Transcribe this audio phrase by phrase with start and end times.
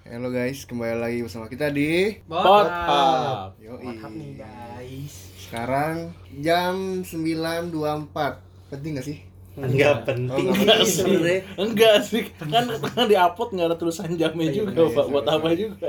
[0.00, 3.52] Halo guys, kembali lagi bersama kita di Botap.
[3.58, 3.84] Yoi.
[3.84, 5.14] Botap nih guys.
[5.38, 5.96] Sekarang
[6.36, 8.08] jam 9.24
[8.70, 9.18] Penting gak sih?
[9.52, 11.40] Enggak penting Oh, sih enggak sebenarnya.
[11.58, 15.04] Enggak sih, kan kan di upload nggak ada tulisan jamnya Iya, juga, iya, Pak.
[15.04, 15.34] iya, Buat iya.
[15.36, 15.88] apa juga?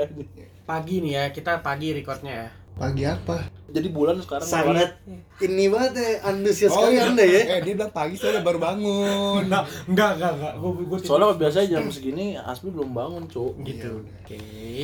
[0.62, 2.48] Pagi nih ya, kita pagi recordnya ya.
[2.74, 3.36] Pagi apa?
[3.72, 5.00] Jadi bulan sekarang Sangat
[5.40, 7.08] ini banget ya, antusias sekali iya.
[7.08, 7.42] Anda ya.
[7.48, 10.52] Eh dia bilang pagi soalnya baru bangun Enggak, enggak, enggak, enggak.
[10.60, 13.56] Gua gua Soalnya biasanya jam segini Asmi belum bangun, Cuk.
[13.64, 14.36] Gitu Oke.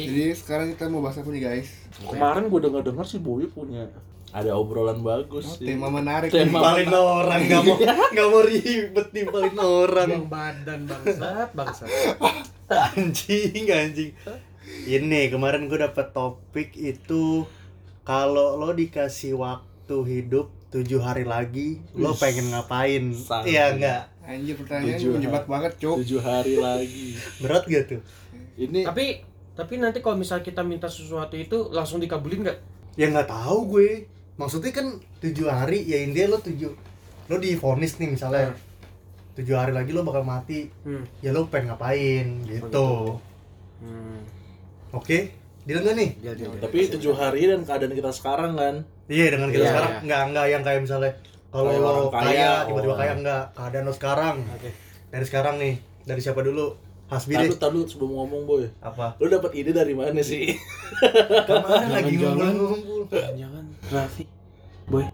[0.08, 1.68] Jadi sekarang kita mau bahas apa nih guys?
[2.00, 3.86] Kemarin gue denger dengar si Boy punya
[4.28, 5.72] ada obrolan bagus Oh, sih.
[5.72, 6.60] tema menarik Tema-.
[6.60, 7.76] Nimpalin orang nggak mau
[8.12, 10.08] nggak mau ribet nimpalin orang.
[10.08, 11.88] Bang badan bangsat, bangsat.
[12.68, 14.12] Anjing anjing.
[14.84, 17.48] Ini kemarin gue dapet topik itu
[18.08, 22.16] kalau lo dikasih waktu hidup tujuh hari lagi, lo Wih.
[22.16, 23.12] pengen ngapain?
[23.44, 24.02] Iya enggak?
[24.24, 27.16] Anjir pertanyaan Tujuh menjebak banget cuk Tujuh hari lagi.
[27.44, 28.00] Berat gak tuh?
[28.56, 32.58] Ini Tapi tapi nanti kalau misal kita minta sesuatu itu langsung dikabulin nggak?
[32.96, 33.90] Ya nggak tahu gue.
[34.36, 34.86] Maksudnya kan
[35.18, 36.70] tujuh hari ya intinya lo tujuh
[37.28, 38.56] lo divonis nih misalnya
[39.34, 41.04] tujuh hari lagi lo bakal mati Hmm.
[41.18, 43.18] ya lo pengen ngapain gitu
[43.78, 44.20] Hmm.
[44.90, 45.30] oke
[45.68, 46.58] deal nggak nih Dia, dia, dia.
[46.58, 48.74] tapi tujuh hari dan keadaan kita sekarang kan.
[49.06, 50.00] iya dengan kita Iya, sekarang iya.
[50.02, 51.12] nggak nggak yang kayak misalnya
[51.46, 52.98] kalau Kayak lo orang kaya, kaya, tiba-tiba oh.
[52.98, 54.70] kaya enggak keadaan lo sekarang Oke.
[55.06, 56.66] dari sekarang nih dari siapa dulu
[57.06, 58.64] Hasbi deh tadu sebelum ngomong boy.
[58.80, 60.52] apa Lu dapat ide dari mana sih?
[61.42, 62.52] kemarin lagi Jangan-jangan.
[62.54, 63.00] ngumpul-ngumpul
[63.32, 63.64] Jangan.
[63.88, 64.24] Raffi.
[64.84, 65.04] Boy,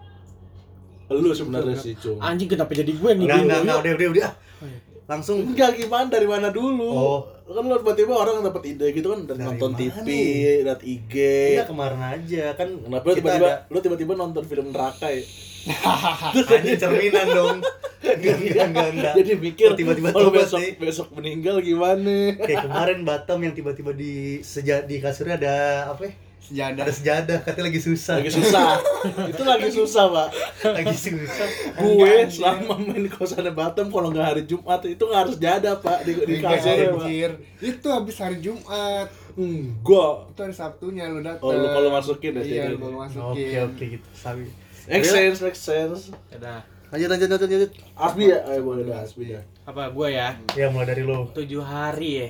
[1.07, 2.19] Lu sebenarnya sih, Cung.
[2.19, 3.63] anjing kenapa jadi gue yang ngide enggak lu?
[3.63, 4.79] enggak udah udah udah Oh, iya.
[5.05, 6.89] langsung Enggak gimana dari mana dulu?
[6.89, 7.21] Oh.
[7.45, 10.65] Kan lu tiba-tiba orang dapat ide gitu kan dari, Dari nonton TV, nih?
[10.65, 11.15] liat IG.
[11.53, 15.21] Iya kemarin aja kan Kenapa kita tiba-tiba ada- lu tiba-tiba nonton film neraka ya?
[16.51, 17.57] Anjing cerminan dong.
[18.03, 19.15] Enggak enggak enggak enggak.
[19.15, 20.73] Jadi mikir Oh, tiba-tiba kalau besok nih.
[20.79, 22.33] besok meninggal gimana?
[22.39, 25.55] Kayak kemarin Batam yang tiba-tiba di seja di kasurnya ada
[25.91, 26.03] apa?
[26.03, 26.13] ya?
[26.45, 28.15] Sejadah Ada sejadah, katanya lagi susah.
[28.21, 28.77] Lagi susah.
[29.33, 30.29] Itu lagi susah, Pak.
[30.77, 31.49] lagi susah.
[31.81, 36.05] Gue selama main di kosan Batam kalau nggak hari Jumat itu nggak harus jada, Pak,
[36.05, 37.33] di, di kasur ya,
[37.65, 39.09] Itu habis hari Jumat
[39.41, 40.15] Enggak.
[40.37, 43.57] Itu hari Sabtunya lu datang Oh, lu kalau masukin ya, Iya lu kalau masukin Oke
[43.65, 44.09] oke gitu.
[44.13, 44.45] Sabi.
[44.85, 46.13] Make sense, make sense.
[46.29, 46.61] Udah.
[46.93, 47.71] Lanjut lanjut lanjut lanjut.
[47.97, 48.39] Asbi ya?
[48.53, 49.41] Eh, boleh dah, Asbi ya.
[49.65, 50.37] Apa gue ya?
[50.55, 51.33] Ya mulai dari lo.
[51.33, 52.29] Tujuh hari ya.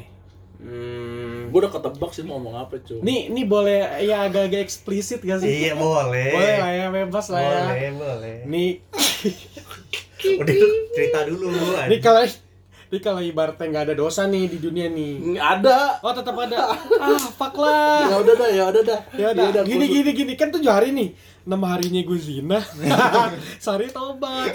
[0.64, 1.52] Hmm.
[1.52, 3.04] Gue udah ketebak sih mau ngomong apa, cuy.
[3.04, 5.68] Nih, nih boleh ya agak-agak eksplisit gak sih?
[5.68, 6.32] Iya boleh.
[6.32, 7.60] Boleh lah ya, bebas lah ya.
[7.68, 8.36] Boleh boleh.
[8.48, 8.70] Nih,
[10.40, 10.54] Udah
[10.96, 11.52] cerita dulu.
[11.52, 12.00] nih anjing.
[12.00, 12.22] kalau
[12.88, 15.36] nih kalau ibaratnya nggak ada dosa nih di dunia nih.
[15.36, 15.78] Nggak ada.
[16.00, 16.58] Oh tetap ada.
[16.78, 18.08] ah, fuck lah.
[18.08, 19.00] Ya udah dah, ya udah dah.
[19.18, 19.44] Ya udah.
[19.52, 21.12] udah, Gini gini gini kan tujuh hari nih.
[21.44, 22.56] Enam harinya gue zina.
[23.64, 24.48] Sari tobat.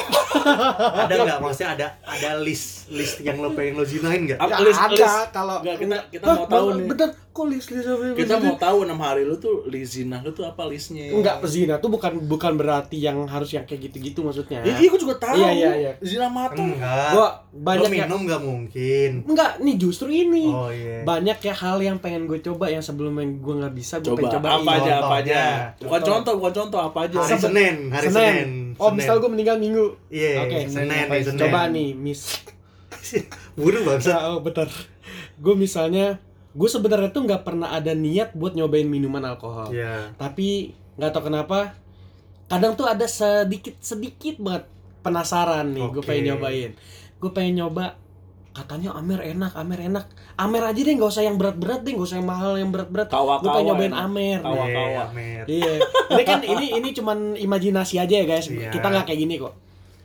[1.00, 4.42] ada nggak maksudnya ada ada list list yang lo pengen lo zinain nggak?
[4.42, 5.18] Ya, list, ada list?
[5.30, 6.86] kalau Nggak, kita kita Hah, mau tahu nih.
[6.90, 10.34] Bentar, kok list list apa Kita mau tahu enam hari lu tuh list zina lu
[10.34, 11.14] tuh apa listnya?
[11.14, 14.66] Enggak, zina tuh bukan bukan berarti yang harus yang kayak gitu-gitu maksudnya.
[14.66, 15.38] Ya, iya, gue juga tahu.
[15.38, 15.92] Iya, iya, iya.
[16.02, 16.58] Zina mata.
[16.58, 17.12] Enggak.
[17.14, 18.06] Gua Lo banyak ya.
[18.06, 19.12] minum nggak mungkin.
[19.30, 20.50] Enggak, nih justru ini.
[20.50, 21.06] Oh iya.
[21.06, 24.34] Banyak ya hal yang pengen gue coba yang sebelumnya gue nggak bisa gue Coba pengen
[24.42, 25.42] coba apa aja, apa aja.
[25.78, 26.10] Bukan Contoh.
[26.10, 27.18] contoh, bukan contoh, apa aja.
[27.20, 28.48] Hari Senin, hari Senin.
[28.80, 28.98] Oh, Senin.
[29.04, 30.00] misal gue meninggal Minggu.
[30.08, 31.12] Iya, Oke, Senin ngapain?
[31.12, 31.40] nih, Senin.
[31.44, 32.22] Coba nih, Miss.
[33.60, 34.14] Buru bangsa.
[34.16, 34.70] Nah, oh, bener.
[35.40, 36.18] Gue misalnya,
[36.56, 39.72] gue sebenarnya tuh nggak pernah ada niat buat nyobain minuman alkohol.
[39.76, 40.16] Iya.
[40.16, 41.76] Tapi nggak tahu kenapa,
[42.50, 44.68] kadang tuh ada sedikit sedikit banget
[45.04, 45.86] penasaran nih.
[45.92, 46.08] Gue Oke.
[46.08, 46.72] pengen nyobain.
[47.20, 47.96] Gue pengen nyoba.
[48.50, 50.06] Katanya Amer enak, Amer enak.
[50.36, 53.08] Amer aja deh, nggak usah yang berat-berat deh, nggak usah yang mahal yang berat-berat.
[53.08, 54.06] Kawa-kawa Gue pengen nyobain enak.
[54.06, 54.40] Amer.
[54.42, 54.54] Kawa.
[54.60, 55.02] Iya, kawa.
[55.06, 55.44] Amer.
[55.46, 55.72] Iya,
[56.10, 58.50] ini kan ini ini cuman imajinasi aja ya guys.
[58.50, 58.74] Iya.
[58.74, 59.54] Kita nggak kayak gini kok.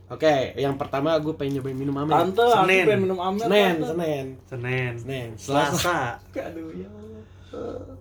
[0.05, 2.15] Oke, yang pertama gue pengen nyobain minum Amer.
[2.15, 3.43] Tante, aku pengen minum Amer.
[3.43, 3.89] Senin, Tante.
[3.89, 4.93] Senin, Senin.
[5.01, 5.75] Senin, Selasa.
[5.75, 5.99] Selasa.
[6.45, 6.89] Aduh ya.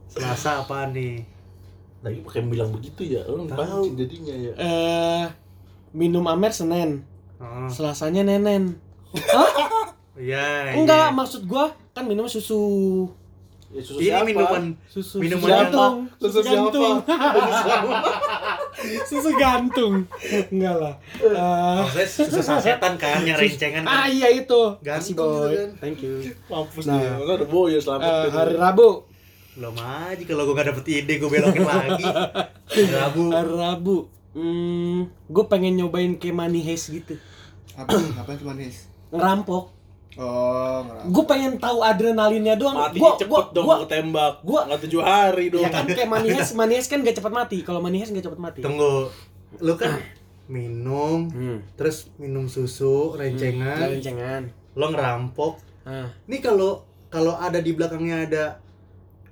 [0.07, 1.23] Selasa apa nih?
[2.03, 3.95] Lagi pakai bilang begitu ya, lu Tahu.
[3.95, 4.51] jadinya ya.
[4.59, 5.23] Eh,
[5.95, 7.07] minum Amer Senin,
[7.39, 8.75] Oh, Selasanya Nenen.
[10.15, 10.73] iya.
[10.73, 11.15] Enggak, iya.
[11.15, 12.61] maksud gua kan minum susu.
[13.69, 14.21] Ya, susu Ini siapa?
[14.23, 15.95] minuman Susu, Minuman susu gantung.
[16.15, 16.51] Susu siapa?
[16.53, 16.95] gantung.
[19.09, 19.93] susu gantung.
[20.49, 20.93] Enggak lah.
[21.17, 24.13] Eh, Maksudnya susu sasetan kan yang rencengan ah kan.
[24.13, 24.61] iya itu.
[24.79, 25.25] Gantung boy.
[25.25, 25.69] gitu kan.
[25.81, 26.13] Thank you.
[26.45, 27.01] Mampus Nah.
[27.01, 27.11] dia.
[27.17, 28.05] Kan ada boy ya selamat.
[28.05, 28.29] Eh, dia.
[28.31, 28.89] hari Rabu.
[29.53, 32.05] Belum aja kalau gue gak dapet ide gue belokin lagi.
[32.89, 33.23] Rabu.
[33.29, 33.97] Hari Rabu.
[34.33, 37.17] Hmm, gue pengen nyobain kayak money heist gitu.
[37.73, 38.85] Apa apa cuma nis?
[39.09, 39.69] Ngerampok.
[40.15, 40.83] Oh.
[41.05, 42.75] Gue pengen tahu adrenalinnya doang.
[42.75, 44.33] Mati Gua, cepet gua, dong gua, gua, ketembak.
[44.41, 45.61] gua- nggak tujuh hari dong.
[45.61, 46.29] ya kan kayak money
[46.71, 47.57] heist kan gak cepat mati.
[47.61, 48.61] Kalau money heist gak cepat mati.
[48.61, 49.09] Tunggu.
[49.57, 49.97] Lu kan
[50.45, 51.57] minum, Hmm.
[51.73, 54.41] terus minum susu, rencengan, Rencengan.
[54.73, 55.57] lo ngerampok.
[55.83, 56.11] Ah.
[56.25, 58.43] Ini kalau kalau ada di belakangnya ada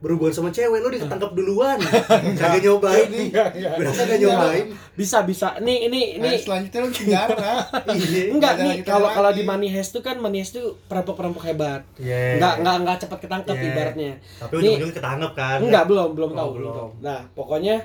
[0.02, 1.78] berhubungan sama cewek lu ditangkap duluan.
[2.42, 3.30] Kagak nyobain nih.
[3.78, 4.66] Berasa kagak nyobain.
[4.92, 5.56] Bisa bisa.
[5.58, 7.54] Nih ini ini Nah, selanjutnya lu penjara.
[7.94, 8.24] Iya.
[8.34, 11.86] enggak nih kalau kalau di Money Heist tuh kan Money Heist tuh perampok-perampok hebat.
[11.96, 12.36] Iya.
[12.36, 13.68] Enggak enggak enggak cepat ketangkep Iya.
[13.68, 14.12] ibaratnya.
[14.36, 15.58] Tapi Nih- ujung-ujungnya ketangkep kan.
[15.62, 16.62] Enggak, belum, belum Oh, tahu, belum.
[16.66, 16.90] belum tahu.
[17.00, 17.76] Nah, pokoknya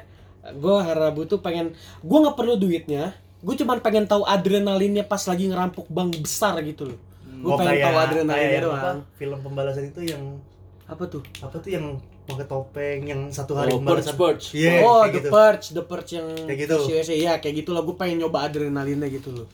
[0.48, 3.12] gue Harabu tuh pengen gue nggak perlu duitnya.
[3.38, 6.98] Gue cuman pengen tahu adrenalinnya pas lagi ngerampok bank besar gitu loh.
[7.36, 8.98] Gue Oh, pengen tahu adrenalinnya doang.
[9.14, 10.40] Film pembalasan itu yang
[10.86, 11.22] Apa tuh?
[11.38, 14.14] apa tuh yang pakai topeng yang satu hari Oh, Purge, pembalasan.
[14.14, 14.46] Purge.
[14.54, 15.28] Iya, oh, The gitu.
[15.28, 16.76] Purge, The Purge yang Kayak gitu.
[17.12, 17.82] Iya, kayak gitu lah.
[17.82, 19.48] Gue pengen nyoba adrenalinnya gitu loh.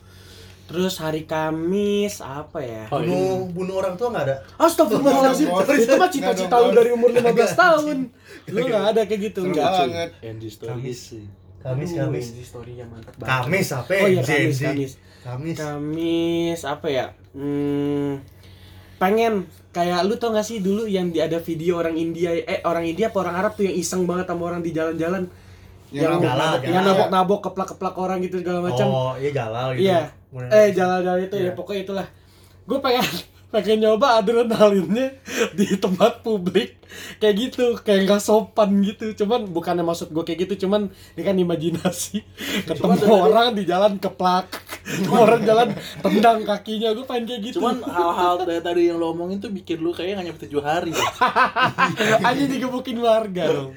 [0.63, 2.85] Terus hari Kamis apa ya?
[2.89, 4.37] Oh, Bunuh bunuh orang tua nggak ada.
[4.57, 7.97] Astagfirullahaladzim, itu mah cita-cita lu dari umur 15 tahun.
[8.49, 9.69] Lu nggak ada kayak gitu, Seru enggak.
[9.69, 10.11] banget.
[10.23, 10.99] Andy story Kamis.
[11.03, 11.25] sih.
[11.61, 12.27] Kamis Kamis.
[12.31, 13.31] Andy story-nya mantap banget.
[13.45, 13.93] Kamis apa?
[13.93, 14.57] Oh iya, Kamis.
[14.59, 14.93] Kamis.
[15.21, 15.57] Kamis.
[15.57, 17.07] Kamis apa ya?
[17.33, 18.21] Hmm,
[19.03, 19.33] pengen
[19.75, 23.11] kayak lu tau gak sih dulu yang di ada video orang India eh orang India
[23.11, 25.27] apa orang Arab tuh yang iseng banget sama orang di jalan-jalan
[25.91, 26.87] Yang yang nabok-nabok yang ya.
[26.87, 28.87] nabok-nabok keplak-keplak orang gitu segala macam.
[28.89, 29.85] Oh, iya Jalal gitu.
[29.85, 30.01] Iya.
[30.49, 31.51] Eh jalan-jalan itu Iya.
[31.51, 32.07] ya pokoknya itulah.
[32.65, 33.05] Gue pengen
[33.53, 35.21] pengen nyoba adrenalinnya
[35.59, 36.81] di tempat publik
[37.21, 41.37] kayak gitu kayak nggak sopan gitu cuman bukannya maksud gue kayak gitu cuman ini kan
[41.37, 42.25] imajinasi
[42.65, 44.49] ketemu orang di jalan keplak
[45.09, 45.69] orang jalan
[46.03, 49.79] tendang kakinya gue pengen kayak gitu Cuman hal-hal dari tadi yang lo omongin tuh bikin
[49.79, 50.93] lu kayaknya nggak nyampe tujuh hari.
[52.23, 53.73] aja digebukin warga dong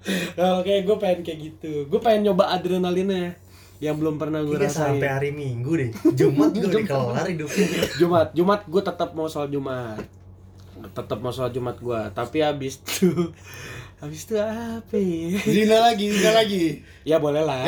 [0.58, 3.38] oke gue pengen kayak gitu gue pengen nyoba adrenalinnya
[3.78, 5.90] yang belum pernah gue rasain sampai hari Minggu deh.
[6.18, 7.66] Jumat juga udah kelar hidupnya.
[8.02, 10.02] Jumat, Jumat gue tetap mau sholat Jumat.
[10.98, 13.30] Tetap mau sholat Jumat gue, tapi habis itu
[13.98, 15.38] habis itu apa ya?
[15.42, 16.64] Zina lagi, zina lagi.
[17.02, 17.66] Ya boleh lah.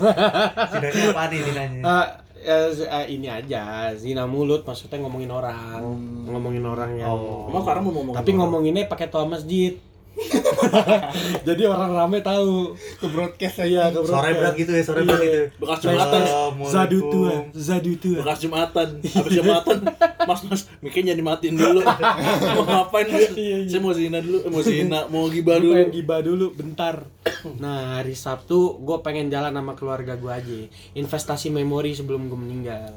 [0.72, 1.80] Sidangnya apa nih dinanya?
[1.82, 3.62] Ah, eh, z- eh, ini aja,
[3.94, 5.80] zina mulut maksudnya ngomongin orang,
[6.26, 7.46] ngomongin orang yang Oh.
[7.46, 9.76] Emang sekarang mau ngomong tapi ngomonginnya pakai toa masjid.
[11.48, 12.74] Jadi orang rame tahu.
[12.96, 13.94] Ke broadcast Iya, aja.
[13.94, 15.40] ke Sore berat gitu ya, sore berat gitu.
[15.58, 16.22] bekas jumatan,
[16.64, 18.18] Zadu tua, zadu tua.
[18.20, 18.88] bekas jumatan.
[19.00, 19.78] Habis jumatan,
[20.28, 21.80] mas mas, mikirnya dimatiin dulu.
[22.54, 23.18] mau ngapain lu?
[23.32, 23.68] Iya, iya.
[23.68, 25.72] Saya mau zina dulu, eh, mau zina, mau gibah dulu.
[25.74, 26.96] pengen gibah dulu bentar.
[27.54, 30.58] Nah hari Sabtu gue pengen jalan sama keluarga gue aja.
[30.94, 32.94] Investasi memori sebelum gue meninggal.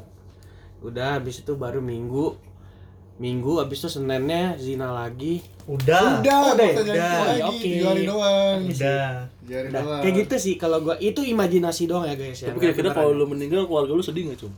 [0.82, 2.38] Udah habis itu baru Minggu.
[3.16, 5.40] Minggu habis itu Seninnya zina lagi.
[5.66, 6.20] Udah.
[6.20, 6.96] Udah, Udah, nggak usah udah.
[6.96, 7.70] janji lagi, Oke.
[7.82, 8.60] hari doang.
[8.68, 9.08] Udah.
[9.40, 9.60] Udah.
[9.72, 10.02] doang.
[10.04, 12.52] Kayak gitu sih kalau gue itu imajinasi doang ya guys ya.
[12.52, 14.54] Tapi kira-kira kalau lu meninggal keluarga lu sedih nggak cum?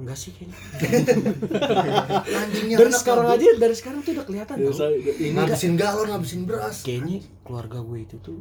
[0.00, 0.56] enggak sih kayaknya.
[2.40, 4.88] Anjingnya Dari sekarang aja dari sekarang tuh udah kelihatan Ya, tau.
[4.96, 6.76] ini ngabisin galon, ngabisin beras.
[6.80, 8.40] Kayaknya keluarga gue itu tuh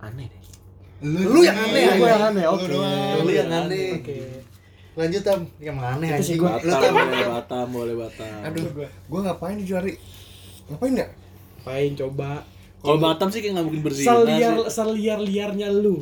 [0.00, 0.42] aneh deh.
[1.04, 2.44] Lu yang aneh, gue yang aneh.
[2.48, 2.72] Oke.
[3.20, 4.00] Lu yang aneh.
[4.00, 4.16] Oke.
[4.96, 6.40] Lanjut tam, yang aneh Itu sih anjing.
[6.40, 6.94] gua- Lu Batam, tam.
[6.96, 8.38] boleh Batam, boleh Batam.
[8.42, 8.64] Aduh,
[9.06, 9.92] gua ngapain di Jari?
[10.66, 11.06] Ngapain ya?
[11.62, 12.30] Pain coba.
[12.78, 16.00] Kalau Batam sih kayak nggak mungkin berzina Seliar seliar liarnya lu.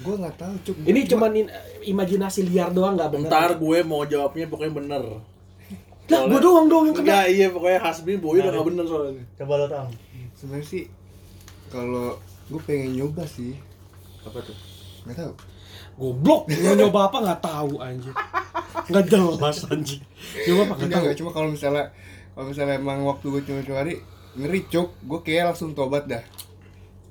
[0.00, 0.76] Gua nggak tahu, Cuk.
[0.82, 1.54] Ini cuman in-
[1.84, 3.28] imajinasi liar doang nggak bener.
[3.28, 5.02] Ntar gue mau jawabnya pokoknya bener.
[6.10, 7.04] Lah, gua doang dong yang kena.
[7.06, 9.24] Enggak, iya pokoknya Hasbi Boy udah nggak bener soalnya.
[9.36, 9.86] Coba lo tam.
[10.34, 10.84] sebenarnya sih
[11.66, 13.54] kalau gue pengen nyoba sih
[14.20, 14.52] Apa tuh?
[15.02, 15.32] nggak tahu
[15.94, 18.14] Goblok, mau nyoba apa nggak tahu anjir.
[18.90, 20.00] Nggak jelas anjir.
[20.44, 21.20] Nyoba apa nggak enggak tahu.
[21.22, 21.84] cuma kalau misalnya
[22.34, 24.02] kalau misalnya emang waktu gue cuma hari
[24.34, 26.24] ngeri cuk gue kayak langsung tobat dah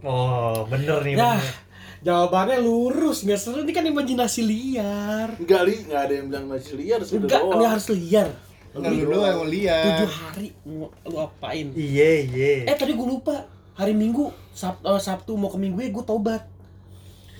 [0.03, 1.15] Oh, bener nih.
[1.15, 1.55] Ya, bener.
[2.03, 3.63] jawabannya lurus, nggak seru.
[3.63, 5.31] Ini kan imajinasi liar.
[5.39, 8.27] Enggak, Li, enggak ada yang bilang masih liar Enggak, ini harus liar.
[8.75, 11.71] Enggak lu doang mau lihat Tujuh hari lu apain?
[11.71, 12.53] Iya, iya.
[12.67, 13.47] Eh tadi gue lupa.
[13.73, 16.43] Hari Minggu, Sab- eh, Sabtu mau ke Minggu ya gue tobat.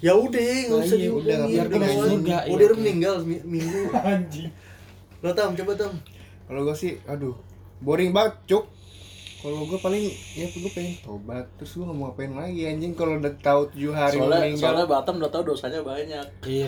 [0.04, 2.78] Ya udah, enggak Nah, usah iya, udah, biar surga, Oh, iya, dia udah oke.
[2.78, 3.82] meninggal mi- minggu.
[4.12, 4.52] Anjing.
[5.18, 5.94] Lo tam, coba tam.
[6.44, 7.32] kalau gue sih aduh
[7.80, 8.68] boring banget cuk
[9.40, 13.16] kalau gue paling ya gue pengen tobat terus gue nggak mau ngapain lagi anjing kalau
[13.16, 16.26] udah tahu tujuh hari soalnya, meninggal soalnya Batam udah tahu dosanya banyak.
[16.44, 16.66] Iya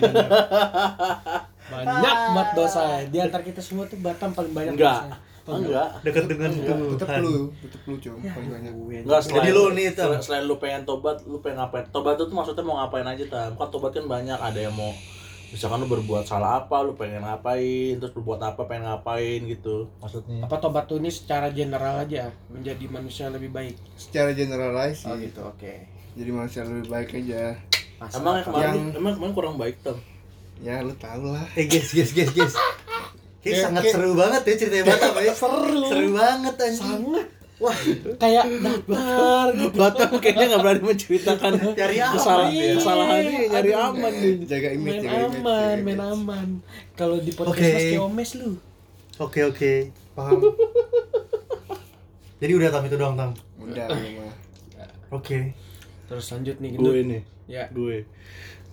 [1.66, 2.82] banyak banget dosa.
[3.04, 4.96] Di antara kita semua tuh Batam paling banyak Enggak.
[5.04, 5.16] dosanya.
[5.46, 5.88] Enggak.
[6.02, 7.20] Dekat dengan tetep Tuhan.
[7.22, 10.10] lu tetep lu cuk Ya, Enggak Jadi selain lu nih, Tam.
[10.18, 11.86] selain, lu pengen tobat, lu pengen ngapain?
[11.88, 13.50] Tobat itu maksudnya mau ngapain aja, Tam?
[13.54, 14.90] Kan tobat kan banyak, ada yang mau
[15.46, 19.86] misalkan lu berbuat salah apa, lu pengen ngapain, terus berbuat apa, pengen ngapain gitu.
[19.96, 20.42] Maksudnya.
[20.42, 23.78] Apa tobat tuh ini secara general aja menjadi manusia lebih baik.
[23.94, 25.74] secara generalize sih gitu, oke.
[26.12, 27.54] jadi manusia lebih baik aja
[27.96, 29.96] Masa Emang kemarin Yang- emang kemarin kurang baik, Tam.
[30.58, 32.54] ya lu tau lah Eh, guys, guys, guys, guys.
[33.46, 35.32] Kayak Kayak- sangat kayak- seru banget ya ceritanya Batam ya.
[35.38, 35.80] Seru.
[35.86, 36.82] Seru banget anjing.
[36.82, 37.26] sangat
[37.56, 37.72] Wah,
[38.18, 39.76] kayak datar gitu.
[39.78, 42.72] Batam kayaknya nggak berani menceritakan Cari aman kesalahan dia.
[42.76, 44.34] kesalahannya nyari aman nih.
[44.44, 46.00] jaga image main jaga image aman, jaga main image.
[46.12, 46.48] aman.
[46.92, 47.72] Kalau di podcast Oke.
[47.72, 48.50] Mas Keomes lu.
[49.16, 49.72] oke oke,
[50.12, 50.36] paham.
[52.36, 53.30] Jadi udah tam itu doang tam.
[53.56, 54.34] udah mah
[55.10, 55.56] Oke.
[56.04, 57.08] Terus lanjut nih gue gendut.
[57.08, 57.64] nih Ya.
[57.70, 58.04] gue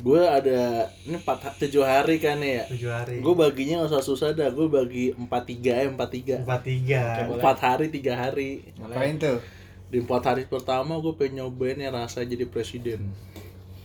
[0.02, 2.66] gue ada ini empat tujuh hari kan ya?
[2.72, 3.22] Tujuh hari.
[3.22, 6.38] gue baginya nggak usah susah dah gue bagi empat tiga ya empat tiga.
[6.42, 7.04] Empat tiga.
[7.30, 8.74] Empat hari tiga hari.
[8.80, 9.38] Ngapain tuh?
[9.94, 13.14] di empat hari pertama gue pengen nyobain ya rasa jadi presiden.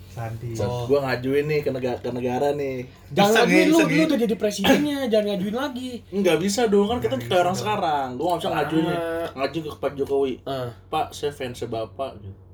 [0.09, 0.57] Sandi.
[0.57, 2.89] gue ngajuin nih ke negara ke negara nih.
[3.13, 5.91] Jangan ngajuin lu, lu udah jadi presidennya, jangan ngajuin lagi.
[6.09, 8.09] nggak bisa dong kan kita kayak orang sekarang.
[8.17, 8.99] Gue nggak bisa ngajuin nih.
[9.37, 10.35] Ngajuin ke Pak Jokowi.
[10.49, 10.73] Ah.
[10.89, 12.48] Pak saya fans bapak gitu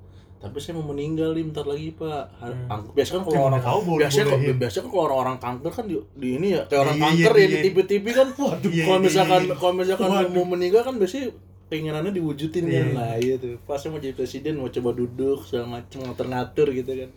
[0.45, 2.93] tapi saya mau meninggal nih bentar lagi pak Hmm.
[2.93, 4.57] biasanya kan kalau orang tahu boleh- biasanya kok bolehin?
[4.57, 7.41] biasanya kan kalau orang-orang kanker kan di, di ini ya kayak orang Iya, kanker iya,
[7.41, 7.51] ya iya.
[7.51, 9.55] di TV-TV kan Iya, kalau iya, misalkan iya.
[9.55, 10.31] kalau misalkan Waduh.
[10.31, 11.27] mau meninggal kan biasanya
[11.65, 12.93] keinginannya diwujudin kan Iya.
[12.93, 16.93] nah iya tuh pas saya mau jadi presiden mau coba duduk segala macam ngatur-ngatur gitu
[16.95, 17.11] kan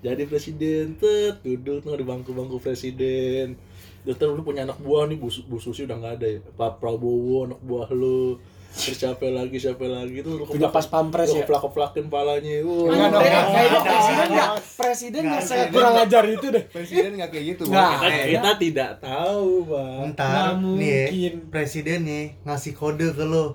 [0.00, 3.58] jadi presiden tet duduk tuh di bangku-bangku presiden
[4.00, 7.48] Dokter lu punya anak buah nih Bu, Bu Susi udah nggak ada ya Pak Prabowo
[7.48, 8.36] anak buah lu
[8.74, 11.40] terus siapa lagi siapa lagi tuh lu Punya pas pampres ya.
[11.40, 13.22] keplak keplakin palanya Wah, Enggak dong.
[13.22, 13.84] Kayaknya Enggak.
[13.86, 15.68] presiden nggak presiden nggak presiden.
[15.70, 16.64] kurang ajar itu deh.
[16.68, 17.62] Presiden nggak kayak gitu.
[17.66, 17.92] Bang.
[17.96, 21.34] kita, kita tidak tahu bang Ntar Nggak nih mungkin.
[21.48, 23.46] presiden nih ngasih kode ke lo.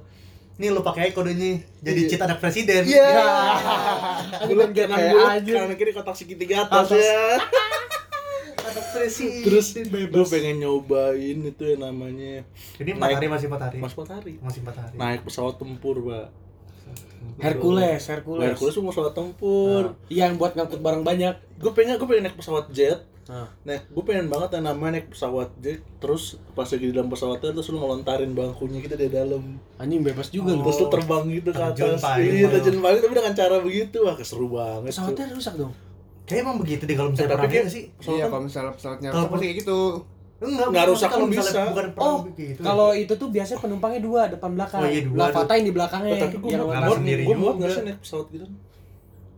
[0.56, 1.52] Nih lo pakai kodenya.
[1.80, 2.10] Jadi Iya.
[2.10, 2.84] cheat anak presiden.
[2.84, 3.12] Iya.
[4.40, 7.40] Aduh, bulat kayak kanan kiri kotak segitiga atas, ya
[8.92, 9.42] presiden.
[9.42, 9.68] terus
[10.10, 12.44] gue pengen nyobain itu yang namanya
[12.76, 13.78] Ini empat Naik- hari masih empat hari.
[13.78, 14.96] mas hari Masih empat hari.
[14.96, 16.28] naik pesawat tempur pak
[17.38, 18.44] Hercules, Hercules.
[18.46, 21.36] Hercules tuh pesawat tempur Yang buat ngangkut barang banyak.
[21.56, 23.46] gue pengen gue pengen naik pesawat jet Nah.
[23.62, 27.54] naik gue pengen banget yang namanya naik pesawat jet terus pas lagi di dalam pesawatnya
[27.54, 30.66] terus lu ngelontarin bangkunya kita di dalam Anjing bebas juga lu.
[30.66, 34.50] terus lu terbang gitu ke atas iya terjun payung tapi dengan cara begitu wah keseru
[34.50, 35.14] banget tuh.
[35.14, 35.74] Pesawatnya rusak dong.
[36.30, 37.84] Kayak emang begitu deh kalau misalnya kayak- ya sih.
[38.06, 39.80] Iya, kalau misalnya pesawatnya Kalau kayak gitu.
[40.40, 41.52] Enggak, Nggak rusak kalau pun bisa.
[41.68, 42.62] Bukan Oh, gitu.
[42.64, 44.80] kalau itu tuh biasanya penumpangnya dua, depan belakang.
[44.80, 46.14] Oh, iya, dua yang di belakangnya.
[46.16, 48.46] Oh, tapi gue yang mau sendiri gue mau nggak sih naik pesawat gitu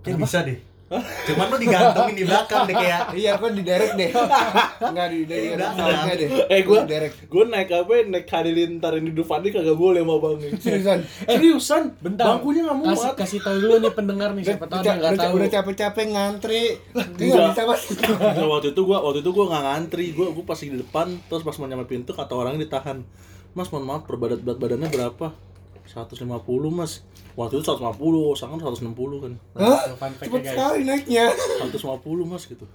[0.01, 0.57] Kayak bisa deh.
[0.91, 4.12] Cuman lo digantungin di belakang deh kayak Iya, kok di direct deh.
[4.81, 6.29] Enggak di Iya, pesawatnya deh.
[6.45, 7.15] Eh, gua- direct.
[7.24, 11.00] gue naik apa ya, naik halilintar ini Dufani kagak boleh mau bang Seriusan.
[11.24, 12.25] seriusan Bentar.
[12.27, 15.31] bangkunya nggak kasih muat kasih tahu dulu nih pendengar nih siapa tahu dia nggak tahu.
[15.33, 16.63] Udah capek-capek ngantri.
[16.91, 17.27] Enggak.
[17.29, 17.81] nggak bisa mas.
[18.43, 21.55] Waktu itu gua waktu itu gua nggak ngantri gua gua pas di depan terus pas
[21.55, 23.07] mau nyampe pintu kata orangnya ditahan
[23.51, 25.31] mas mohon maaf perbadat berat badannya berapa
[25.88, 26.27] 150
[26.69, 27.03] mas.
[27.33, 29.33] Waktu itu 150 sangat 160 kan.
[29.55, 29.81] Hah?
[30.19, 31.31] Cepet sekali naiknya.
[31.63, 32.65] 150 mas gitu.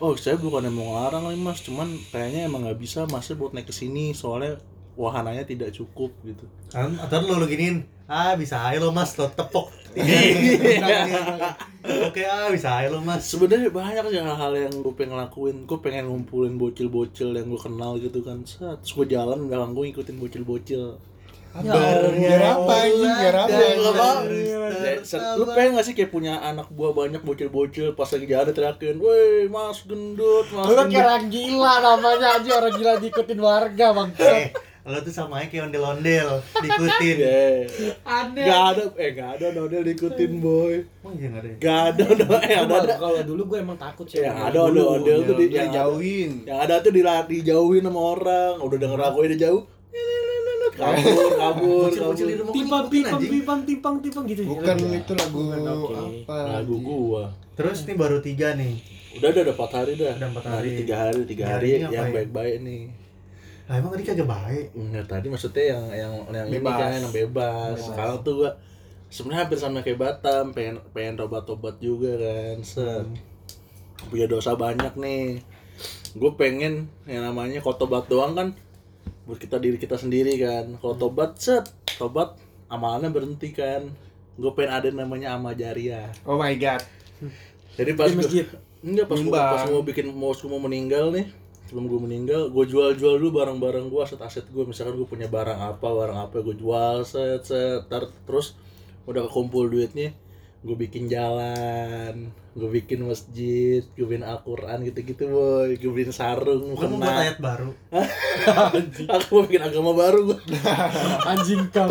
[0.00, 1.60] Oh saya bukan yang mau ngelarang nih mas.
[1.60, 4.16] Cuman kayaknya emang nggak bisa masnya buat naik ke sini.
[4.16, 4.56] Soalnya
[4.96, 6.48] wahananya tidak cukup gitu.
[6.72, 7.84] Kan atau lo lo giniin.
[8.08, 9.14] Ah bisa aja lo mas.
[9.20, 9.68] Lo tepok
[12.06, 13.28] oke ah bisa aja lo mas.
[13.28, 15.68] Sebenarnya banyak sih hal-hal yang gue pengen lakuin.
[15.68, 18.40] Gue pengen ngumpulin bocil-bocil yang gue kenal gitu kan.
[18.46, 20.96] Terus gue jalan belakang gue ngikutin bocil-bocil
[21.50, 23.12] Biar apa anjing?
[23.18, 23.58] Biar apa?
[24.30, 24.50] Ya.
[24.80, 28.96] Ya, lu pengen gak sih kayak punya anak buah banyak bocil-bocil pas lagi jalan teriakin,
[28.96, 33.86] woi mas gendut, mas Lu gendut." kira orang gila namanya aja orang gila diikutin warga
[33.92, 34.08] bang.
[34.22, 34.48] eh
[34.80, 37.16] lo tuh sama aja kayak ondel-ondel diikutin.
[38.18, 38.46] Aneh.
[38.46, 41.56] Gak ada, eh gak ada Nodel diikutin boy oh iya nggak ada ya?
[41.60, 44.22] Gak ada, no, eh ada ada Kalau dulu gue emang takut sih.
[44.22, 49.00] Yang ada ondel-ondel tuh di Dia yang ada tuh dilari dijauhin sama orang, udah denger
[49.02, 49.62] aku udah jauh
[50.80, 54.42] kabur, kabur, di rumah Timpang, timpang, timpang, timpang, timpang gitu.
[54.48, 55.94] Bukan Ya, itu lagu Bukan, oke.
[56.24, 56.36] apa?
[56.50, 58.74] Lagu gua terus nih baru tiga nih
[59.20, 60.66] Udah udah ada 4 hari dah Udah empat Nah, hari.
[60.66, 62.14] ini tiga hari, tiga Tiga hari hari ini yang apa ya?
[62.16, 62.82] baik-baik nih
[63.62, 66.74] lah emang tadi kagak baik Enggak tadi maksudnya yang yang yang ini Bebas.
[66.74, 67.76] kan yang bebas.
[67.78, 68.50] Sekarang tuh gua
[69.06, 72.56] sebenarnya hampir sama kayak Batam, pengen pengen tobat-tobat juga kan.
[72.62, 73.06] Set.
[74.06, 75.38] Punya dosa banyak nih.
[76.12, 78.48] Gue pengen yang namanya kalau tobat doang kan
[79.30, 80.74] buat kita diri kita sendiri kan.
[80.82, 82.34] Kalau tobat set, tobat
[82.66, 83.86] amalannya berhenti kan.
[84.34, 86.10] Gue pengen ada namanya amal jariah.
[86.26, 86.82] Oh my god.
[87.78, 88.50] Jadi pas masjid.
[88.82, 89.50] Enggak pas Nyumbang.
[89.54, 91.28] pas gua bikin mau gua mau meninggal nih
[91.70, 95.86] sebelum gue meninggal gue jual-jual dulu barang-barang gue aset-aset gue misalkan gue punya barang apa
[95.86, 98.58] barang apa gue jual set set Tar- terus
[99.06, 100.10] udah kekumpul duitnya
[100.60, 105.70] gue bikin jalan gue bikin masjid gue bikin Al-Quran gitu-gitu boy.
[105.74, 107.70] Gue bikin sarung lo mau buat ayat baru?
[109.14, 110.38] Aku mau bikin agama baru gue
[111.30, 111.88] Anjing kau.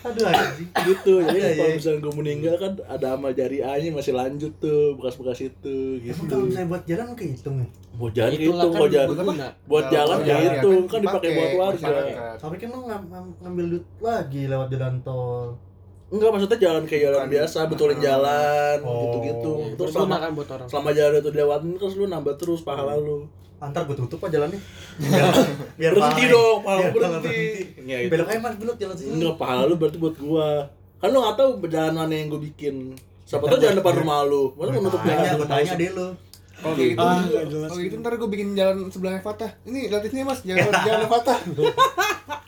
[0.00, 0.68] aduh anjing.
[0.82, 1.76] Gitu jadi Iya, kalau iya.
[1.76, 6.22] misalnya gue meninggal kan ada amal jariahnya masih lanjut tuh bekas-bekas itu emang gitu.
[6.26, 7.68] kalau misalnya buat jalan kehitung ya?
[7.94, 9.48] Buat jalan Itulah itu kan mau jalan berguna.
[9.66, 11.88] buat jalan kayak ya itu kan kan dipakai buat warga.
[12.36, 15.46] tapi kan lo ngam- ngam- ngambil duit lagi lewat jalan tol
[16.10, 17.30] enggak maksudnya jalan kayak jalan Bukan.
[17.32, 18.94] biasa betulin jalan Oh.
[19.04, 20.66] gitu-gitu Ya, terus selama kan buat orang.
[20.66, 24.60] selama jalan itu dilewatin terus lu nambah terus pahala lu antar gue tutup aja jalannya
[25.00, 25.34] biar
[25.76, 27.40] biar berhenti pahala- dong pahala biar berhenti
[27.84, 30.48] ya itu belok aja mas belok jalan sini enggak pahala lu berarti buat gua
[30.96, 32.74] kan lu nggak tahu perjalanan mana yang gue bikin
[33.22, 36.08] siapa tahu jalan depan rumah lu masa mau nutup Tanya, jalan gue tanya deh lu.
[36.60, 37.24] Kalau gitu, Ah,
[37.64, 39.48] kalau gitu ntar gue bikin jalan sebelahnya Fatah.
[39.62, 41.38] Ini gratisnya mas, jalan jalan Fatah.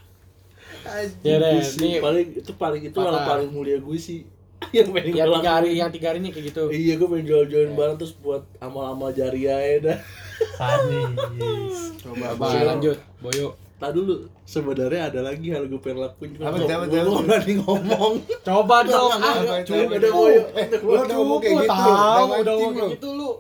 [1.23, 4.27] Ya deh, ini paling itu paling itu hal paling mulia gue sih
[4.77, 6.71] yang pengen yang tiga hari yang tiga hari ini kayak gitu.
[6.71, 9.99] iya gue pengen jual-jualin barang terus buat amal-amal jariah ya dah
[10.43, 11.95] Sadis.
[12.03, 13.49] Coba Coba lanjut, Boyo.
[13.83, 16.87] Tak dulu, sebenarnya ada lagi hal gue pengen lakuin cuma Apa, gue apa,
[17.27, 18.15] berani ngomong
[18.47, 19.11] Coba dong.
[19.11, 21.67] Ah, nggak, ada boyo lu udah ngomong kayak gitu.
[21.67, 23.31] Tahu, Udah ngomong kayak gitu lu.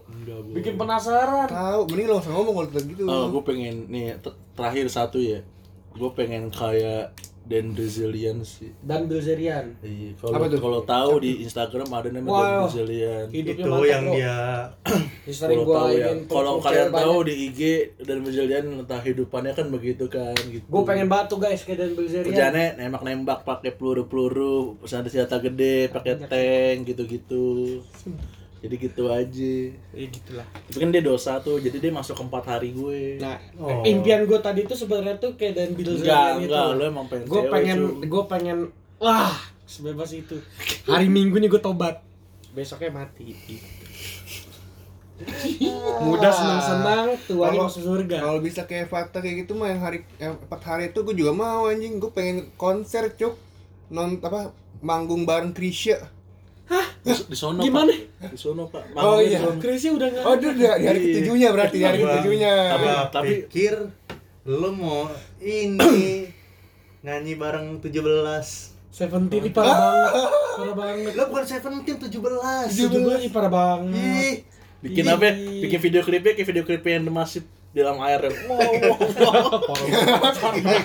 [0.51, 1.47] Bikin penasaran.
[1.47, 3.03] Tahu, mending lo langsung ngomong kalau gitu.
[3.07, 5.47] Oh, gue pengen nih ter- terakhir satu ya.
[5.95, 8.71] Gue pengen kayak Dan Brazilian sih.
[8.81, 9.75] Dan Bilzerian.
[9.83, 10.61] Iya, kalau tuh?
[10.63, 12.41] kalau tahu di Instagram ada namanya Wow.
[12.41, 13.25] Dan Brazilian.
[13.29, 14.15] Hidupnya Itu mantap, yang bro.
[14.15, 14.39] dia
[15.43, 17.27] Kalau gua tahu ya, kalau kalian tahu banyak.
[17.29, 17.61] di IG
[18.03, 20.65] Dan Brazilian entah hidupannya kan begitu kan gitu.
[20.67, 22.27] Gua pengen banget tuh guys kayak Dan Bilzerian.
[22.31, 27.83] Kerjaannya nembak-nembak pakai peluru-peluru, senjata gede, pakai tank gitu-gitu.
[28.63, 29.55] Jadi gitu aja.
[29.91, 30.47] Ya gitulah.
[30.47, 33.19] Tapi kan dia dosa tuh, jadi dia masuk ke empat hari gue.
[33.19, 33.83] Nah, Oh.
[33.83, 36.47] impian gue tadi tuh sebenarnya tuh kayak Dan enggak, Bilzerian itu.
[36.47, 38.59] enggak, lu emang pengen Gue pengen, gue pengen,
[38.97, 39.35] wah
[39.67, 40.39] sebebas itu.
[40.87, 42.07] Hari Minggu nih gue tobat,
[42.51, 43.35] besoknya mati.
[46.03, 48.17] Mudah senang-senang, tuanya Kalau- masuk surga.
[48.21, 51.31] Kalau bisa kayak Fatah kayak gitu mah yang hari yang empat hari itu gue juga
[51.33, 51.99] mau anjing.
[51.99, 53.39] Gue pengen konser cuk.
[53.89, 54.51] Non apa
[54.81, 56.03] manggung bareng Krisya.
[56.99, 57.91] Di, di sono Gimana?
[57.91, 58.31] Pak.
[58.31, 58.85] Di sono Pak.
[58.95, 59.37] Oh, iya.
[59.37, 59.59] di sono.
[59.59, 60.23] Krisnya udah nggak.
[60.23, 60.93] Oh, itu di hari Iya.
[60.95, 62.53] ketujuhnya berarti di hari Gua- ketujuhnya.
[62.69, 63.75] Tapi- tapi- pikir
[64.45, 65.07] lu mau
[65.39, 66.27] ini
[67.05, 68.71] nyanyi bareng 17.
[68.89, 70.13] Seventeen ini parah banget,
[70.53, 71.13] parah banget.
[71.15, 72.69] Lu bukan 17, 17.
[72.69, 73.97] Tujuh belas ini parah banget.
[73.97, 74.35] Ih,
[74.83, 75.25] Bikin apa?
[75.25, 75.33] ya?
[75.63, 77.41] Bikin video klipnya kayak video klipnya yang masih
[77.73, 78.33] di dalam air ya.
[78.53, 79.49] Wow, wow, wow.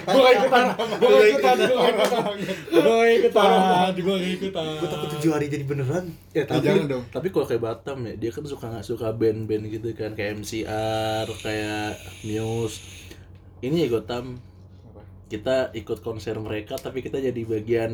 [0.07, 3.55] Gue ikutan, gue ikutan, gue ikutan,
[3.91, 6.15] gue ikutan, gue takut 7 hari jadi beneran.
[6.31, 7.03] Ya, tapi, jangan dong.
[7.11, 11.27] tapi kalau kayak Batam ya, dia kan suka nggak suka band-band gitu kan, kayak MCR,
[11.43, 12.79] kayak Muse.
[13.59, 14.39] Ini ya Gotham,
[15.27, 17.91] kita ikut konser mereka, tapi kita jadi bagian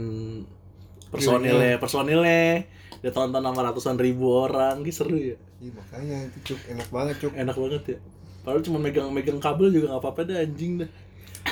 [1.10, 2.70] personilnya, personilnya.
[3.02, 5.36] Dia tonton sama ratusan ribu orang, gitu seru ya.
[5.60, 7.34] Iya makanya itu cuk enak banget cuk.
[7.36, 8.00] Enak banget ya.
[8.43, 10.89] Padahal cuma megang-megang kabel juga nggak apa-apa dah anjing dah.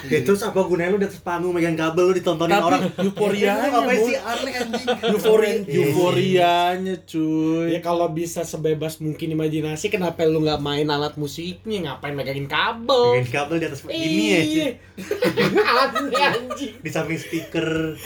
[0.01, 2.81] Ya terus apa gunanya lu di atas panggung megang kabel lu ditontonin Tapi orang?
[2.97, 3.97] euforianya, Boy.
[4.01, 4.87] sih aneh anjing?
[5.03, 5.79] Euforia, Iya.
[5.83, 7.67] euforianya cuy.
[7.69, 11.91] Ya kalau bisa sebebas mungkin imajinasi, kenapa lu nggak main alat musiknya?
[11.91, 13.19] Ngapain megangin kabel?
[13.19, 14.41] Megang kabel di atas gini ya.
[14.41, 14.67] Iya.
[15.83, 16.73] Aneh anjing.
[16.79, 17.99] Di samping speaker.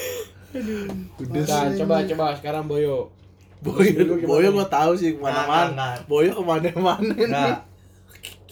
[1.22, 3.14] Nah, coba coba sekarang Boyo.
[3.62, 5.70] Boyo, Boyo tahu sih Nah, ke mana-mana.
[5.72, 5.94] nah.
[6.06, 7.30] Boyo ke mana-mana nih.
[7.30, 7.62] Nah,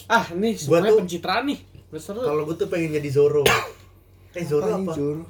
[0.05, 1.59] Ah, nih semuanya tuh- pencitraan nih.
[1.93, 3.43] Kalau gue tuh pengen jadi Zoro.
[4.33, 4.93] Eh Zoro Apaan, apa?
[4.93, 5.23] Zoro?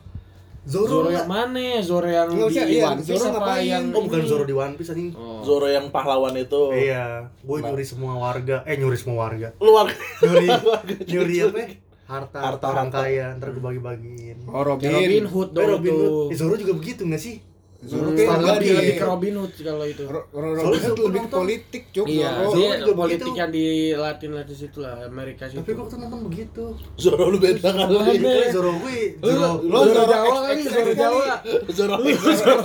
[0.63, 1.59] Zoro, Zoro yang mana?
[1.81, 3.67] Zoro yang Nggak di iya, One Piece Zoro apa ngapain?
[3.67, 4.19] yang Oh bukan?
[4.23, 5.11] Zoro di One Piece anjing.
[5.11, 5.43] Oh.
[5.43, 6.61] Zoro yang pahlawan itu.
[6.71, 7.05] Iya,
[7.37, 7.67] gue Nah.
[7.67, 8.63] nyuri semua warga.
[8.63, 9.51] Eh nyuri semua warga.
[9.59, 10.47] Luar Nyuri
[11.11, 11.57] nyuri apa?
[11.57, 11.67] ya?
[12.05, 14.37] Harta, Harta, orang kaya, ntar gue bagi-bagiin.
[14.45, 14.87] Oh Robin.
[14.87, 15.99] Robin Hood Eh dong Robin tuh.
[15.99, 16.31] Hood.
[16.31, 17.35] Eh, Zoro juga begitu gak sih?
[17.83, 20.03] Zoro Hmm, kayak lebih, lebih ke Robin Hood kalau itu.
[20.05, 21.37] Ro- Robin Hood lebih ke nonton.
[21.37, 22.05] politik cuk.
[22.05, 22.55] Iya, Zoro.
[22.55, 25.59] dia juga politik yang di Latin Latin situ lah, Amerika situ.
[25.59, 26.63] Tapi gue tuh nonton begitu.
[26.95, 28.17] Zoro lu beda kali.
[28.49, 29.49] Zoro gue, Lu, Zoro.
[29.59, 31.25] lu Zoro Zoro Jawa kali, X Jawa.
[31.69, 31.95] Zoro.
[32.31, 32.55] Zoro,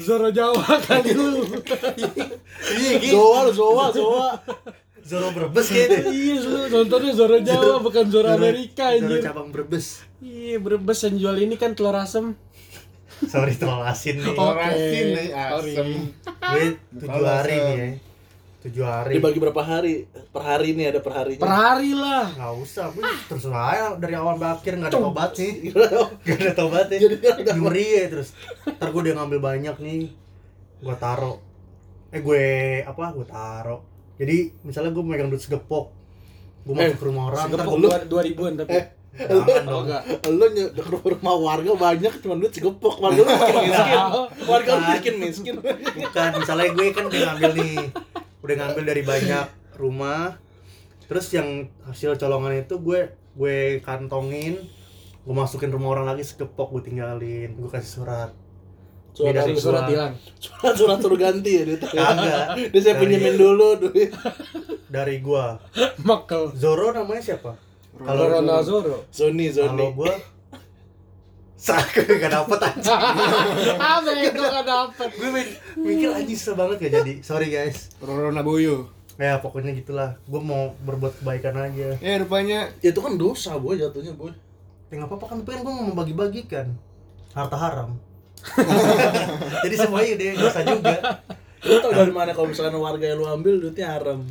[0.00, 1.28] Zoro Jawa kali lu.
[2.72, 3.16] Iya, gitu.
[3.18, 4.28] Lu Zoa, Zoa.
[5.02, 5.96] Zoro Brebes gitu.
[6.08, 6.36] Iya,
[6.70, 10.06] nontonnya Zoro Jawa bukan Zoro Amerika Zoro cabang Brebes.
[10.18, 12.38] Iya, Brebes yang jual ini kan telur asem.
[13.24, 14.34] Sorry terlalu asin nih.
[14.34, 14.52] Oh.
[14.52, 15.72] Rasin nih sorry.
[15.72, 15.88] asem.
[16.22, 16.64] Gue
[16.98, 17.88] tujuh hari nih ya.
[18.62, 19.12] Tujuh hari.
[19.12, 19.94] Dibagi berapa hari?
[20.06, 21.40] Per hari nih ada per harinya.
[21.40, 22.30] Per hari lah.
[22.30, 25.50] Nggak usah, gue terserah aja dari awal sampai akhir nggak ada tobat sih.
[26.22, 26.98] Gak ada tobat ya.
[27.00, 28.28] Jadi nggak ada- Nyuri ya terus.
[28.64, 30.02] Ntar gue udah ngambil banyak nih.
[30.78, 31.42] Gue taro.
[32.08, 32.42] Eh gue
[32.82, 33.04] apa?
[33.10, 33.76] Gue taro.
[34.14, 35.90] Jadi misalnya gue megang duit segepok.
[36.62, 37.42] Gue Eh, masuk ke rumah orang.
[37.44, 38.70] Segepok gua- dua, dua ribuan tapi.
[38.72, 39.84] Eh, Dong.
[39.84, 40.02] enggak.
[40.26, 42.96] Lu nye- ke rumah warga banyak cuma duit segepok.
[42.98, 43.98] Warga lu bikin miskin.
[44.42, 45.54] Warga lu bikin miskin.
[45.60, 47.76] Bukan, misalnya gue kan udah ngambil nih
[48.40, 50.40] Udah ngambil dari banyak rumah
[51.04, 51.48] Terus yang
[51.84, 53.00] hasil colongan itu gue
[53.32, 54.56] gue kantongin
[55.20, 58.30] Gue masukin rumah orang lagi sekepok gue tinggalin Gue kasih surat
[59.12, 59.52] Surat dari.
[59.54, 60.12] Surat Gua- hilang.
[60.34, 61.76] surat surat suruh ganti ya dia.
[61.78, 64.08] Kagak Dia saya pinjemin dulu duit.
[64.88, 65.44] Dari gue
[66.00, 66.50] Makel.
[66.54, 67.52] Zoro namanya siapa?
[68.02, 68.96] Kalau Ronaldo Zoro.
[69.08, 69.68] Zoni, Zoni.
[69.68, 70.14] Kalau gue
[71.54, 72.94] Sak, gak dapet aja
[73.94, 75.08] Apa itu gak dapet?
[75.14, 78.90] Gue mi- mikir anjing susah banget gak jadi Sorry guys Rorona Boyo.
[79.14, 83.78] Ya pokoknya gitulah Gue mau berbuat kebaikan aja Ya rupanya Ya, itu kan dosa boy
[83.78, 84.34] jatuhnya boy.
[84.90, 86.66] Ya nggak apa-apa kan, tapi kan gue mau membagi-bagikan
[87.30, 87.94] Harta haram
[89.62, 90.94] Jadi semuanya udah dosa juga.
[91.62, 94.26] Lu tau dari mana kalau misalkan warga yang lu ambil duitnya haram.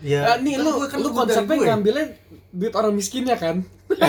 [0.00, 1.66] Ya, Ah, nih kan lu gue- kan lu gue dari konsepnya gue.
[1.66, 2.04] ngambilnya
[2.50, 3.56] duit orang miskinnya kan?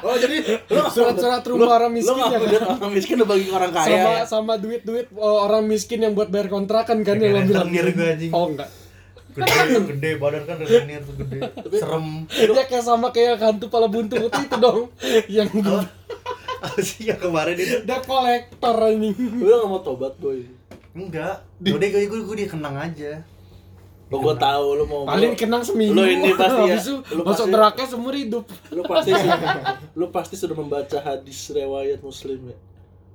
[0.00, 2.78] Oh jadi lu Surat-surat rumah orang miskin lu ya kan?
[2.78, 3.88] orang miskin lu bagi orang kaya.
[3.88, 4.22] sama ya?
[4.24, 8.06] sama duit-duit oh, orang miskin yang buat bayar kontrakan kan yang lo Kayak bilang gue,
[8.06, 8.30] anjing.
[8.30, 8.70] oh enggak
[9.34, 11.38] Gede, gede badan kan rentenir tuh gede.
[11.74, 12.22] Serem.
[12.30, 14.94] dia kayak sama kayak hantu pala buntu itu itu dong
[15.28, 15.50] yang?
[16.60, 17.82] Apa sih yang kemarin itu?
[17.82, 20.38] dia kolektor ini Lu gak mau tobat boy.
[20.92, 21.42] Enggak.
[21.58, 23.26] Udah gue gue gue dikenang aja.
[24.06, 26.76] Lo gua tahu lu mau paling kenang seminggu Lu ini pasti ya.
[26.76, 29.10] Itu Lu masuk pasti- neraka seumur hidup lu pasti
[29.98, 32.56] lu pasti sudah membaca hadis riwayat muslim ya.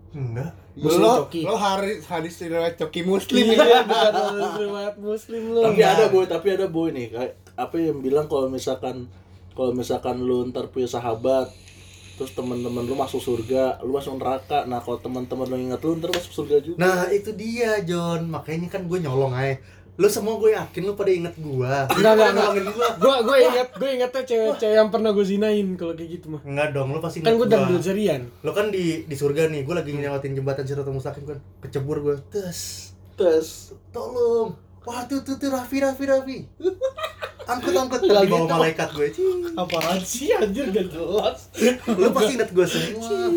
[0.10, 0.52] Enggak.
[0.74, 1.42] Muslim lo coki.
[1.44, 6.26] lo hari hadis riwayat coki muslim iya bukan orang riwayat muslim lu Tapi ada boy,
[6.26, 9.06] tapi ada boy nih kayak apa yang bilang kalau misalkan
[9.52, 11.52] kalau misalkan lu ntar punya sahabat
[12.16, 14.68] terus teman-teman lu masuk surga, lu masuk neraka.
[14.68, 16.76] Nah, kalau teman-teman lu ingat lu ntar masuk surga juga.
[16.76, 18.28] Nah, itu dia, John.
[18.28, 19.56] Makanya kan gue nyolong aja.
[20.00, 21.84] Lu semua gue yakin lu pada inget gua.
[21.92, 22.52] Enggak, enggak, enggak.
[22.72, 22.88] gua.
[22.96, 26.72] gua gua ingat gua ingatnya cewek-cewek yang pernah gue zinain kalau kayak gitu mah Enggak
[26.72, 29.76] dong, lu pasti kan inget gue dan Bilzerian Lu kan di di surga nih, gue
[29.76, 31.44] lagi ngelewatin jembatan Siratul Mustaqim kan.
[31.60, 32.16] Kecebur gue.
[32.32, 32.96] Tes.
[33.20, 33.76] Tes.
[33.92, 34.56] Tolong.
[34.88, 36.38] Wah, tuh tuh tuh Raffi Raffi Raffi.
[37.50, 39.10] Angkut angkut di bawah malaikat gue.
[39.60, 41.52] Apaan sih anjir gak jelas
[41.92, 43.28] Lu pasti inget gue semua.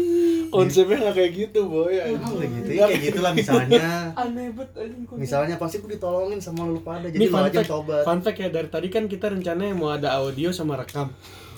[0.52, 1.96] Konsepnya nggak kayak gitu, boy.
[1.96, 2.70] Ah, udah gitu.
[2.76, 3.82] Ya, kayak gitulah misalnya.
[4.20, 5.16] aneh banget.
[5.16, 7.08] Misalnya pasti gue ditolongin sama lu pada.
[7.08, 8.04] Jadi lu aja tobat.
[8.04, 11.08] fun fact ya dari tadi kan kita rencananya mau ada audio sama rekam.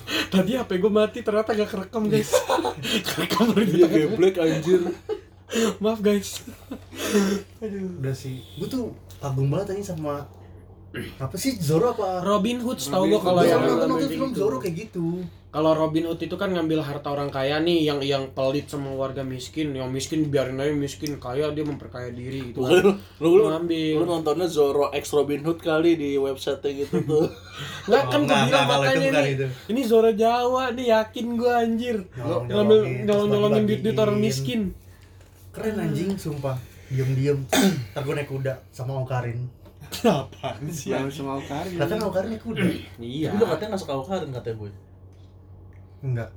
[0.33, 2.29] Tadi HP gue mati ternyata gak kerekam guys.
[3.09, 4.81] kerekam baru Iya, kita geblek anjir.
[5.81, 6.45] Maaf guys.
[7.57, 8.05] Aduh.
[8.05, 8.45] Udah sih.
[8.61, 10.21] Gue tuh kagum banget aja sama
[11.17, 12.21] apa sih Zoro apa?
[12.21, 13.51] Robin Hood tahu gue kalau Hood.
[13.51, 14.29] yang nonton film.
[14.31, 15.23] Zoro kayak gitu.
[15.49, 19.23] Kalau Robin Hood itu kan ngambil harta orang kaya nih yang yang pelit sama warga
[19.23, 19.71] miskin.
[19.71, 22.59] Yang miskin biarin aja miskin, kaya dia memperkaya diri gitu.
[22.59, 23.95] Lu, lu, lu, Ngambil.
[23.99, 27.31] lu nontonnya Zoro X Robin Hood kali di website gitu tuh.
[27.87, 29.47] Enggak Oh, kan gue bilang makanya itu.
[29.71, 31.97] Ini Zoro Jawa nih yakin gue anjir.
[32.19, 34.75] Ngambil nyolong nyolongin duit duit orang miskin.
[35.55, 36.59] Keren anjing sumpah.
[36.91, 37.47] Diem-diem.
[37.95, 39.47] Ntar gue naik kuda sama Okarin.
[40.05, 40.91] Apaan sih?
[41.11, 42.63] Semau kari Katanya naik kuda.
[43.01, 43.29] Iya.
[43.31, 44.71] Tapi lu katanya nggak suka Karin katanya boy.
[46.05, 46.29] Enggak.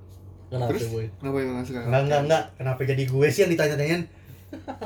[0.49, 0.89] Kenapa Terus?
[0.89, 1.07] boy?
[1.21, 2.45] kenapa emang nggak suka Enggak, enggak, enggak.
[2.57, 4.03] Kenapa jadi gue sih yang ditanya-tanyain?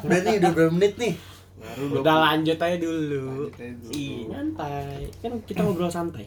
[0.03, 1.14] Udah nih, udah berapa menit nih?
[1.62, 3.22] baru Udah lanjut aja dulu.
[3.46, 3.92] Lanjut aja dulu.
[3.94, 5.07] Ih, nyantai.
[5.22, 6.27] Kan kita ngobrol santai.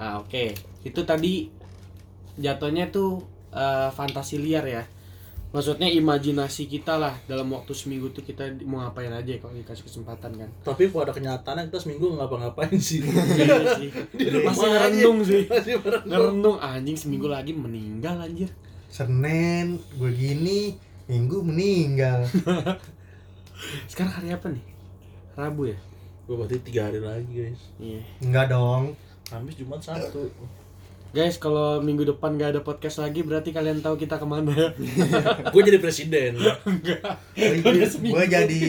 [0.00, 0.56] Nah, oke.
[0.86, 1.52] Itu tadi
[2.40, 3.20] jatuhnya tuh
[3.52, 4.82] eh, fantasi liar ya.
[5.48, 10.36] Maksudnya imajinasi kita lah dalam waktu seminggu tuh kita mau ngapain aja kalau dikasih kesempatan
[10.36, 10.48] kan.
[10.60, 13.00] Tapi kalau ada kenyataannya kita seminggu nggak ngapa-ngapain sih.
[13.00, 13.88] Iya sih.
[14.48, 15.42] Masih ngerendung sih.
[15.48, 16.04] Masih merenung.
[16.04, 18.52] Ngerendung anjing seminggu lagi meninggal anjir.
[18.92, 20.76] Senin, gue gini,
[21.08, 22.28] Minggu meninggal.
[23.90, 24.60] Sekarang hari apa nih?
[25.32, 25.78] Rabu ya?
[26.28, 27.62] Gue berarti tiga hari lagi guys.
[27.80, 28.04] Iya.
[28.20, 28.92] Enggak dong.
[29.24, 30.28] Kamis Jumat Sabtu.
[31.08, 34.68] Guys, kalau minggu depan gak ada podcast lagi berarti kalian tahu kita ke mana ya?
[35.48, 36.36] gue jadi presiden.
[36.36, 38.60] Gue jadi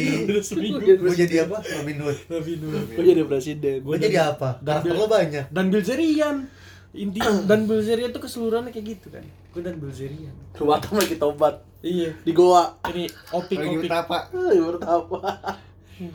[0.96, 1.58] gue jadi apa?
[1.60, 2.18] Robin Hood.
[2.30, 2.78] Lebih dulu.
[2.90, 3.78] Gue jadi presiden.
[3.84, 4.56] Gue jadi apa?
[4.58, 5.52] Karakter lo banyak.
[5.52, 6.48] Dan Bilzerian.
[6.90, 9.24] Inti dan Bilzerian tuh keseluruhannya kayak gitu kan.
[9.52, 10.32] Gue dan Bilzerian.
[10.56, 12.16] Batam lagi tobat Iya.
[12.24, 12.72] di Goa.
[12.88, 13.04] Ini
[13.36, 13.84] opik lagi opik.
[13.84, 15.20] betapa Eh, bertapa.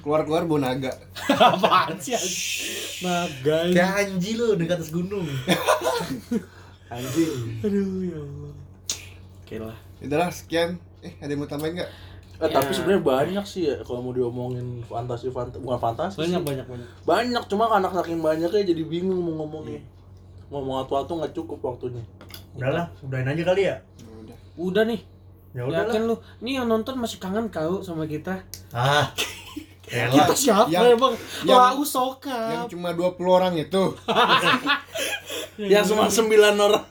[0.01, 0.93] Keluar keluar bonaga
[1.29, 2.17] Apaan sih?
[3.01, 3.71] Nah, guys.
[3.71, 5.25] Kayak Anji lo di atas gunung.
[6.87, 7.61] Anjing.
[7.61, 8.53] Aduh ya Allah.
[9.39, 9.77] Oke lah.
[9.97, 11.91] itulah sekian eh ada yang mau tambahin nggak
[12.35, 12.75] Eh, tapi Ya.
[12.75, 16.45] sebenarnya banyak sih ya kalau mau diomongin fantasi fantasi bukan fantasi Banyak sih.
[16.45, 16.89] banyak banyak.
[17.03, 19.79] banyak cuma anak saking banyaknya jadi bingung mau ngomongnya
[20.49, 22.03] ngomong atu-atu nggak cukup waktunya
[22.53, 23.77] Udahlah, udahin aja kali ya.
[24.17, 25.01] Udah Udah nih.
[25.51, 25.91] Ya udahlah.
[25.91, 26.15] Yakin lu.
[26.39, 28.43] Nih yang nonton masih kangen kau sama kita.
[28.71, 29.11] Ah.
[29.85, 30.33] Kita Elah.
[30.33, 31.13] siapa Yang- emang?
[31.45, 32.67] yang- Lau yang sokap.
[32.67, 33.85] cuma 20 orang itu
[35.63, 36.85] yang cuma sembilan orang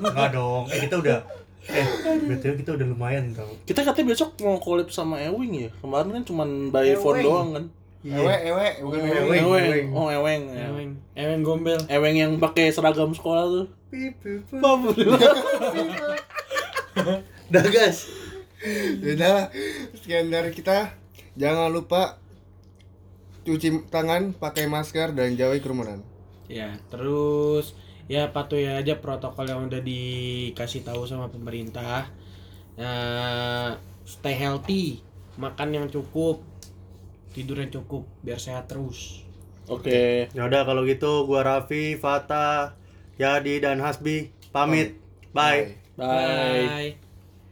[0.00, 0.64] Enggak dong.
[0.68, 1.18] Eh kita udah
[1.62, 1.86] eh
[2.26, 3.46] betul kita udah lumayan tau.
[3.62, 7.24] kita katanya besok mau collab sama Ewing ya kemarin kan cuma by phone Ewing.
[7.24, 7.64] doang kan
[8.02, 9.44] ewe ewe bukan Oh, ewe Ewing.
[9.62, 10.66] Ewing oh Ewing ya.
[10.66, 11.78] Eweng, Eweng gombel.
[11.86, 14.16] Ewing yang pakai seragam sekolah tuh pip.
[17.46, 18.06] Dah guys.
[19.00, 19.36] Ya udah
[19.94, 20.92] sekian dari kita
[21.36, 22.18] jangan lupa
[23.46, 26.00] cuci tangan pakai masker dan jauhi kerumunan
[26.50, 27.78] Ya, terus
[28.10, 32.10] ya patuhi aja protokol yang udah dikasih tahu sama pemerintah.
[32.74, 34.98] Nah, stay healthy,
[35.38, 36.42] makan yang cukup,
[37.34, 39.22] tidur yang cukup biar sehat terus.
[39.70, 42.74] oke Ya udah kalau gitu gua Raffi, Fata,
[43.20, 44.98] Yadi dan Hasbi pamit.
[45.30, 45.78] Bye.
[45.94, 46.74] bye.
[46.98, 47.09] Bye.